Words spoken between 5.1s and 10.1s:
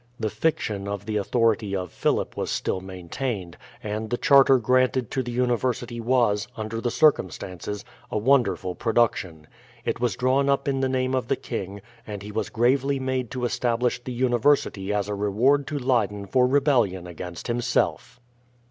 to the university was, under the circumstances, a wonderful production. It